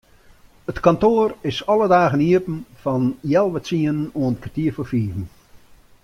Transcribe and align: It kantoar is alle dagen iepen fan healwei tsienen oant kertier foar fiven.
It 0.71 0.77
kantoar 0.85 1.29
is 1.49 1.59
alle 1.73 1.87
dagen 1.95 2.23
iepen 2.29 2.57
fan 2.81 3.03
healwei 3.29 3.63
tsienen 3.65 4.11
oant 4.21 4.41
kertier 4.43 4.73
foar 4.75 4.89
fiven. 4.91 5.23